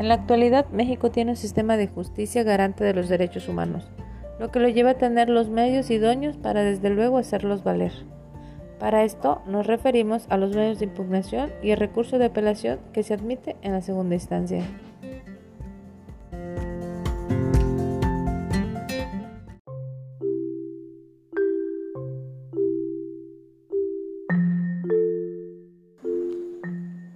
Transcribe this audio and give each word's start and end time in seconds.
En 0.00 0.08
la 0.08 0.14
actualidad, 0.14 0.64
México 0.70 1.10
tiene 1.10 1.32
un 1.32 1.36
sistema 1.36 1.76
de 1.76 1.86
justicia 1.86 2.42
garante 2.42 2.84
de 2.84 2.94
los 2.94 3.10
derechos 3.10 3.50
humanos, 3.50 3.90
lo 4.38 4.50
que 4.50 4.58
lo 4.58 4.70
lleva 4.70 4.92
a 4.92 4.98
tener 4.98 5.28
los 5.28 5.50
medios 5.50 5.90
idóneos 5.90 6.38
para 6.38 6.62
desde 6.62 6.88
luego 6.88 7.18
hacerlos 7.18 7.64
valer. 7.64 7.92
Para 8.78 9.04
esto 9.04 9.42
nos 9.46 9.66
referimos 9.66 10.24
a 10.30 10.38
los 10.38 10.56
medios 10.56 10.78
de 10.78 10.86
impugnación 10.86 11.50
y 11.62 11.72
el 11.72 11.76
recurso 11.76 12.18
de 12.18 12.24
apelación 12.24 12.80
que 12.94 13.02
se 13.02 13.12
admite 13.12 13.58
en 13.60 13.72
la 13.72 13.82
segunda 13.82 14.14
instancia. 14.14 14.64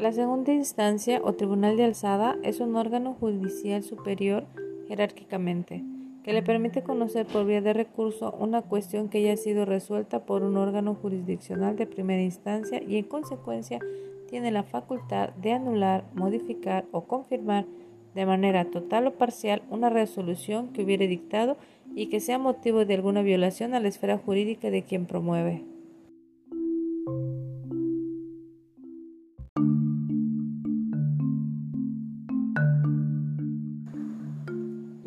La 0.00 0.12
segunda 0.12 0.50
instancia 0.54 1.20
o 1.22 1.34
tribunal 1.34 1.76
de 1.76 1.84
alzada 1.84 2.38
es 2.42 2.60
un 2.60 2.74
órgano 2.74 3.12
judicial 3.12 3.82
superior 3.82 4.46
jerárquicamente 4.88 5.84
que 6.24 6.32
le 6.32 6.42
permite 6.42 6.82
conocer 6.82 7.26
por 7.26 7.44
vía 7.44 7.60
de 7.60 7.74
recurso 7.74 8.34
una 8.40 8.62
cuestión 8.62 9.10
que 9.10 9.18
haya 9.18 9.36
sido 9.36 9.66
resuelta 9.66 10.24
por 10.24 10.42
un 10.42 10.56
órgano 10.56 10.94
jurisdiccional 10.94 11.76
de 11.76 11.86
primera 11.86 12.22
instancia 12.22 12.82
y 12.82 12.96
en 12.96 13.04
consecuencia 13.04 13.78
tiene 14.26 14.50
la 14.50 14.62
facultad 14.62 15.34
de 15.34 15.52
anular, 15.52 16.04
modificar 16.14 16.86
o 16.92 17.04
confirmar 17.04 17.66
de 18.14 18.24
manera 18.24 18.70
total 18.70 19.06
o 19.06 19.18
parcial 19.18 19.60
una 19.68 19.90
resolución 19.90 20.68
que 20.68 20.82
hubiere 20.82 21.08
dictado 21.08 21.58
y 21.94 22.06
que 22.06 22.20
sea 22.20 22.38
motivo 22.38 22.86
de 22.86 22.94
alguna 22.94 23.20
violación 23.20 23.74
a 23.74 23.80
la 23.80 23.88
esfera 23.88 24.16
jurídica 24.16 24.70
de 24.70 24.82
quien 24.82 25.04
promueve. 25.04 25.62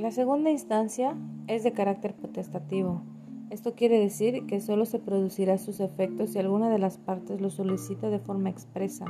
La 0.03 0.11
segunda 0.11 0.51
instancia 0.51 1.15
es 1.47 1.63
de 1.63 1.71
carácter 1.71 2.13
potestativo. 2.13 3.03
Esto 3.49 3.73
quiere 3.73 3.97
decir 3.97 4.45
que 4.47 4.59
solo 4.59 4.83
se 4.83 4.99
producirá 4.99 5.57
sus 5.57 5.79
efectos 5.79 6.31
si 6.31 6.39
alguna 6.39 6.69
de 6.69 6.77
las 6.77 6.97
partes 6.97 7.39
lo 7.39 7.49
solicita 7.49 8.09
de 8.09 8.19
forma 8.19 8.49
expresa, 8.49 9.05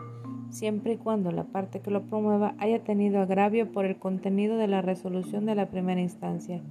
siempre 0.51 0.93
y 0.93 0.97
cuando 0.97 1.31
la 1.31 1.45
parte 1.45 1.79
que 1.79 1.89
lo 1.89 2.03
promueva 2.03 2.53
haya 2.59 2.83
tenido 2.83 3.19
agravio 3.21 3.71
por 3.71 3.85
el 3.85 3.97
contenido 3.97 4.55
de 4.57 4.67
la 4.67 4.83
resolución 4.83 5.47
de 5.47 5.55
la 5.55 5.65
primera 5.65 5.99
instancia. 5.99 6.61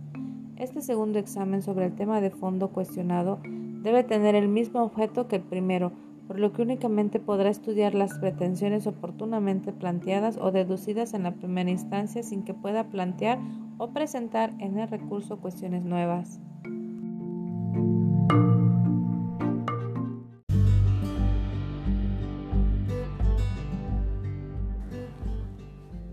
Este 0.55 0.83
segundo 0.83 1.19
examen 1.19 1.61
sobre 1.61 1.87
el 1.87 1.97
tema 1.97 2.21
de 2.21 2.31
fondo 2.31 2.69
cuestionado 2.69 3.41
debe 3.83 4.05
tener 4.05 4.37
el 4.37 4.47
mismo 4.47 4.85
objeto 4.85 5.27
que 5.27 5.35
el 5.35 5.43
primero, 5.43 5.91
por 6.29 6.39
lo 6.39 6.53
que 6.53 6.63
únicamente 6.63 7.19
podrá 7.19 7.51
estudiar 7.51 7.97
las 7.97 8.17
pretensiones 8.21 8.87
oportunamente 8.87 9.73
planteadas 9.73 10.37
o 10.37 10.53
deducidas 10.53 11.13
en 11.13 11.25
la 11.25 11.33
primera 11.33 11.71
instancia 11.71 12.23
sin 12.23 12.45
que 12.45 12.55
pueda 12.55 12.85
plantear 12.85 13.41
o 13.83 13.91
presentar 13.91 14.55
en 14.61 14.79
el 14.79 14.89
recurso 14.89 15.39
cuestiones 15.41 15.83
nuevas. 15.83 16.39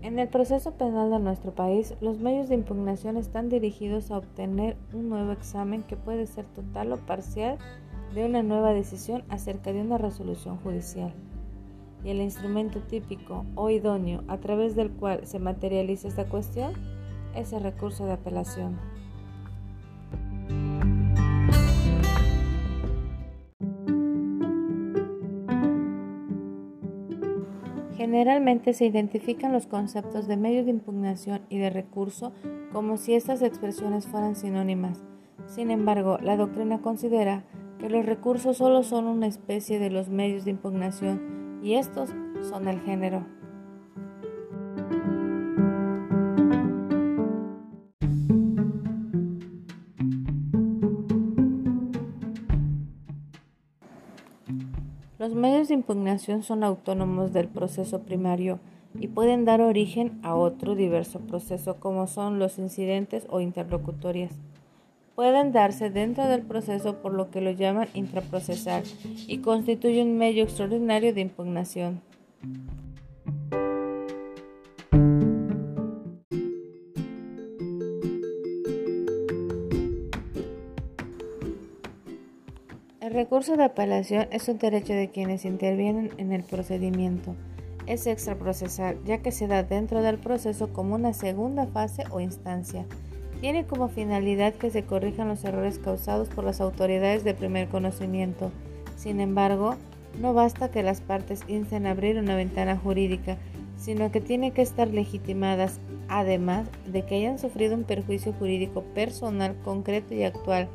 En 0.02 0.18
el 0.18 0.26
proceso 0.26 0.72
penal 0.72 1.12
de 1.12 1.20
nuestro 1.20 1.54
país, 1.54 1.94
los 2.00 2.18
medios 2.18 2.48
de 2.48 2.56
impugnación 2.56 3.16
están 3.16 3.48
dirigidos 3.48 4.10
a 4.10 4.18
obtener 4.18 4.76
un 4.92 5.08
nuevo 5.08 5.30
examen 5.30 5.84
que 5.84 5.96
puede 5.96 6.26
ser 6.26 6.46
total 6.46 6.92
o 6.92 6.96
parcial 6.96 7.56
de 8.16 8.26
una 8.26 8.42
nueva 8.42 8.72
decisión 8.72 9.22
acerca 9.28 9.72
de 9.72 9.82
una 9.82 9.96
resolución 9.96 10.56
judicial. 10.56 11.14
Y 12.02 12.10
el 12.10 12.20
instrumento 12.20 12.80
típico 12.80 13.46
o 13.54 13.70
idóneo 13.70 14.24
a 14.26 14.38
través 14.38 14.74
del 14.74 14.90
cual 14.90 15.24
se 15.24 15.38
materializa 15.38 16.08
esta 16.08 16.24
cuestión 16.24 16.72
es 17.34 17.52
el 17.52 17.62
recurso 17.62 18.06
de 18.06 18.12
apelación. 18.12 18.78
Generalmente 27.96 28.72
se 28.72 28.86
identifican 28.86 29.52
los 29.52 29.66
conceptos 29.66 30.26
de 30.26 30.36
medio 30.36 30.64
de 30.64 30.70
impugnación 30.70 31.42
y 31.48 31.58
de 31.58 31.70
recurso 31.70 32.32
como 32.72 32.96
si 32.96 33.14
estas 33.14 33.42
expresiones 33.42 34.06
fueran 34.06 34.36
sinónimas. 34.36 35.04
Sin 35.46 35.70
embargo, 35.70 36.18
la 36.20 36.36
doctrina 36.36 36.80
considera 36.80 37.44
que 37.78 37.88
los 37.88 38.04
recursos 38.04 38.56
solo 38.56 38.82
son 38.82 39.06
una 39.06 39.26
especie 39.26 39.78
de 39.78 39.90
los 39.90 40.08
medios 40.08 40.44
de 40.44 40.50
impugnación 40.50 41.60
y 41.62 41.74
estos 41.74 42.10
son 42.42 42.68
el 42.68 42.80
género. 42.80 43.26
Los 55.20 55.34
medios 55.34 55.68
de 55.68 55.74
impugnación 55.74 56.42
son 56.42 56.64
autónomos 56.64 57.34
del 57.34 57.46
proceso 57.46 58.00
primario 58.00 58.58
y 58.98 59.08
pueden 59.08 59.44
dar 59.44 59.60
origen 59.60 60.18
a 60.22 60.34
otro 60.34 60.74
diverso 60.74 61.20
proceso 61.20 61.76
como 61.78 62.06
son 62.06 62.38
los 62.38 62.58
incidentes 62.58 63.26
o 63.28 63.42
interlocutorias. 63.42 64.32
Pueden 65.14 65.52
darse 65.52 65.90
dentro 65.90 66.26
del 66.26 66.40
proceso 66.40 67.02
por 67.02 67.12
lo 67.12 67.30
que 67.30 67.42
lo 67.42 67.50
llaman 67.50 67.88
intraprocesal 67.92 68.82
y 69.26 69.40
constituye 69.40 70.02
un 70.02 70.16
medio 70.16 70.42
extraordinario 70.44 71.12
de 71.12 71.20
impugnación. 71.20 72.00
El 83.00 83.14
recurso 83.14 83.56
de 83.56 83.64
apelación 83.64 84.28
es 84.30 84.46
un 84.50 84.58
derecho 84.58 84.92
de 84.92 85.08
quienes 85.08 85.46
intervienen 85.46 86.10
en 86.18 86.32
el 86.32 86.42
procedimiento. 86.42 87.34
Es 87.86 88.06
extraprocesal, 88.06 88.98
ya 89.06 89.22
que 89.22 89.32
se 89.32 89.46
da 89.46 89.62
dentro 89.62 90.02
del 90.02 90.18
proceso 90.18 90.70
como 90.74 90.96
una 90.96 91.14
segunda 91.14 91.66
fase 91.66 92.04
o 92.10 92.20
instancia. 92.20 92.84
Tiene 93.40 93.64
como 93.64 93.88
finalidad 93.88 94.52
que 94.52 94.68
se 94.68 94.84
corrijan 94.84 95.28
los 95.28 95.42
errores 95.44 95.78
causados 95.78 96.28
por 96.28 96.44
las 96.44 96.60
autoridades 96.60 97.24
de 97.24 97.32
primer 97.32 97.68
conocimiento. 97.68 98.52
Sin 98.98 99.20
embargo, 99.20 99.76
no 100.20 100.34
basta 100.34 100.70
que 100.70 100.82
las 100.82 101.00
partes 101.00 101.40
insten 101.48 101.86
a 101.86 101.92
abrir 101.92 102.18
una 102.18 102.36
ventana 102.36 102.76
jurídica, 102.76 103.38
sino 103.78 104.12
que 104.12 104.20
tienen 104.20 104.52
que 104.52 104.60
estar 104.60 104.88
legitimadas, 104.88 105.80
además 106.08 106.68
de 106.84 107.06
que 107.06 107.14
hayan 107.14 107.38
sufrido 107.38 107.76
un 107.76 107.84
perjuicio 107.84 108.34
jurídico 108.34 108.82
personal, 108.92 109.56
concreto 109.64 110.12
y 110.12 110.24
actual 110.24 110.68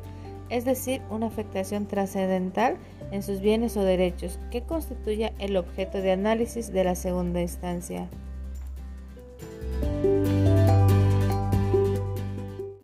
es 0.48 0.64
decir, 0.64 1.02
una 1.10 1.26
afectación 1.26 1.86
trascendental 1.86 2.76
en 3.10 3.22
sus 3.22 3.40
bienes 3.40 3.76
o 3.76 3.82
derechos, 3.82 4.38
que 4.50 4.62
constituya 4.62 5.32
el 5.38 5.56
objeto 5.56 5.98
de 5.98 6.12
análisis 6.12 6.72
de 6.72 6.84
la 6.84 6.94
segunda 6.94 7.40
instancia. 7.40 8.08